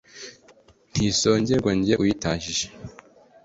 Ntisongerwa 0.93 1.69
jye 1.83 1.93
uyitahije 2.01 2.65